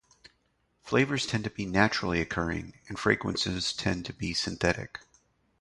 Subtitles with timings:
[0.81, 4.97] Flavors tend to be naturally occurring, and fragrances tend to be synthetic.